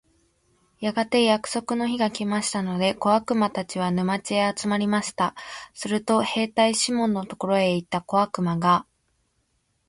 [0.79, 5.35] やがて約束の日が来ましたので、小悪魔たちは、沼地へ集まりました。
[5.75, 8.87] すると兵隊シモンのところへ行った小悪魔が、